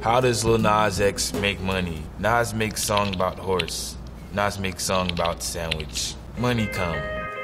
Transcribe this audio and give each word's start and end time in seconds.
How 0.00 0.20
does 0.20 0.44
Lil 0.44 0.58
Nas 0.58 1.00
X 1.00 1.32
make 1.34 1.60
money? 1.60 2.04
Nas 2.20 2.54
makes 2.54 2.84
song 2.84 3.14
about 3.14 3.36
horse. 3.36 3.96
Nas 4.32 4.58
makes 4.58 4.84
song 4.84 5.10
about 5.10 5.42
sandwich. 5.42 6.14
Money 6.38 6.66
come. 6.66 6.94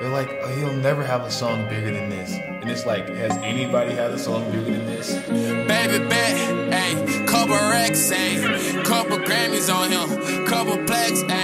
They're 0.00 0.10
like, 0.10 0.28
oh, 0.42 0.48
he'll 0.56 0.72
never 0.72 1.04
have 1.04 1.22
a 1.22 1.30
song 1.30 1.68
bigger 1.68 1.92
than 1.92 2.10
this. 2.10 2.32
And 2.32 2.68
it's 2.68 2.86
like, 2.86 3.08
has 3.08 3.36
anybody 3.38 3.92
had 3.92 4.10
a 4.10 4.18
song 4.18 4.50
bigger 4.50 4.72
than 4.72 4.86
this? 4.86 5.12
Baby 5.28 6.08
bet, 6.08 6.72
hey, 6.72 7.24
couple 7.26 7.54
racks, 7.54 8.10
hey, 8.10 8.82
couple 8.82 9.18
Grammys 9.18 9.72
on 9.72 9.92
him, 9.92 10.46
couple 10.46 10.76
plaques, 10.86 11.22
hey. 11.22 11.39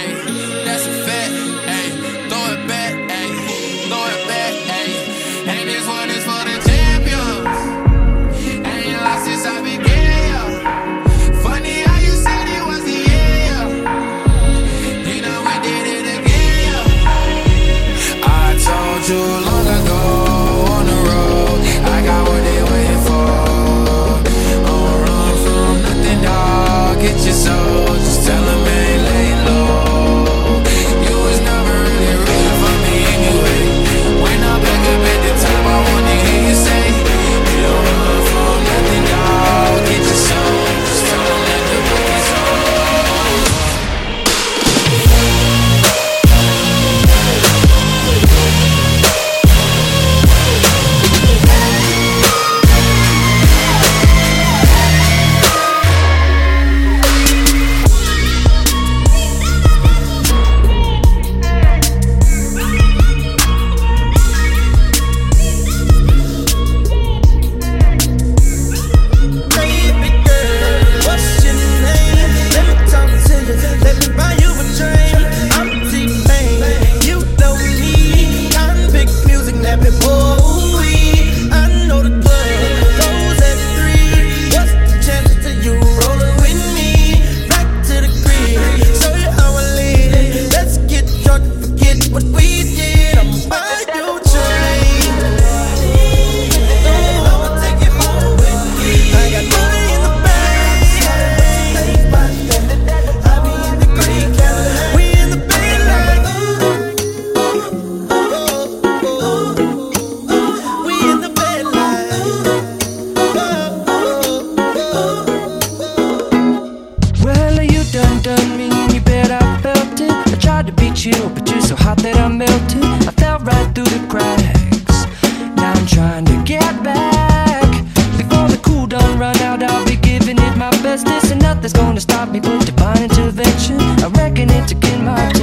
people 132.31 132.57
divine 132.59 133.03
intervention. 133.03 133.79
I 133.79 134.07
reckon 134.09 134.49
it's 134.49 134.71
again 134.71 134.99
in 134.99 135.05
my 135.05 135.36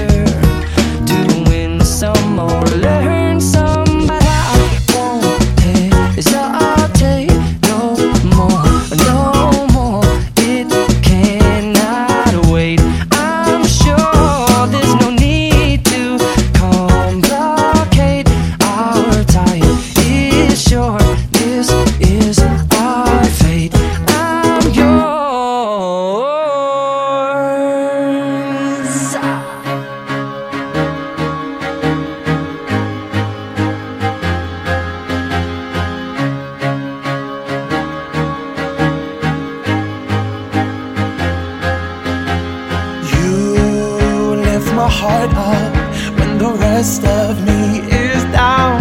heart 44.99 45.32
up 45.34 45.72
when 46.19 46.38
the 46.38 46.53
rest 46.66 47.03
of 47.05 47.31
me 47.49 47.60
is 48.06 48.22
down. 48.43 48.78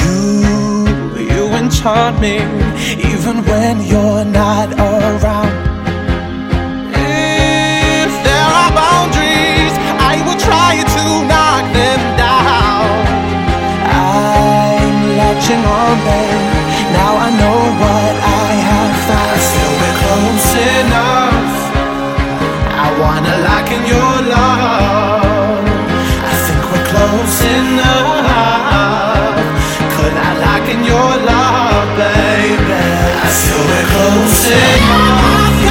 You, 0.00 0.14
you 1.30 1.42
enchant 1.60 2.20
me 2.20 2.36
even 3.12 3.36
when 3.50 3.74
you're 3.90 4.24
not 4.24 4.68
around. 4.88 5.53
close 27.08 27.44
enough. 27.44 28.24
Could 29.94 30.14
I 30.16 30.30
lock 30.44 30.68
in 30.74 30.84
your 30.84 31.10
love, 31.30 31.88
baby? 32.00 32.82
I 33.24 33.28
still 33.28 33.64
we're 33.68 33.86
close 33.92 34.46
enough. 34.50 35.63